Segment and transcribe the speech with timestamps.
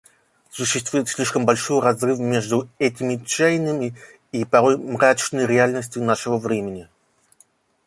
[0.49, 3.95] Существует слишком большой разрыв между этими чаяниями
[4.31, 6.89] и порой мрачной реальностью нашего времени.